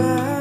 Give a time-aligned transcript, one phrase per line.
[0.00, 0.39] back.